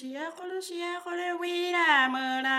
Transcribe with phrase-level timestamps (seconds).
[0.00, 2.56] 시야콜로 시야콜로 위라무라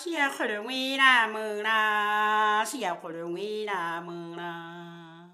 [0.00, 5.28] 시야콜로 위라무라 시야콜로 위라무라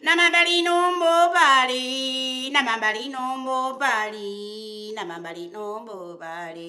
[0.00, 6.66] 나만바리 놈보바리 나만바리 놈보바리 나만바리 놈보바리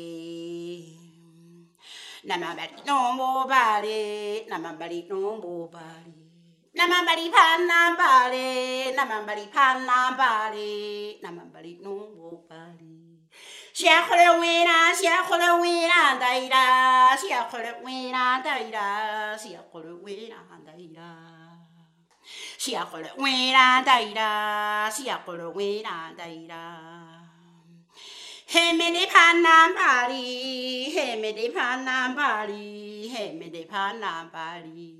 [2.23, 6.21] 나만바리 놈보바리 나만바리 놈보바리
[6.73, 7.97] 나만바리 판남
[13.76, 21.12] Shakhrawina, Shakhrawina, Daira, Shakhrawina, Daira, Shakhrawina, Daira.
[22.56, 26.64] Shakhrawina, Daira, Shakhrawina, Daira.
[28.48, 34.94] Hemede panambari, hemede panambari, hemede panambari.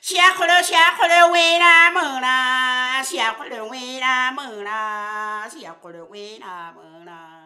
[0.00, 7.39] Shakhra, shakhra, wena, mona, shakhra, wena, mona, shakhra, wena, mona.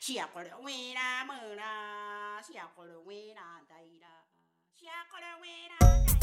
[0.00, 4.24] Siakolo wina muna, siakolo wina daira,
[4.72, 6.19] siakolo wina.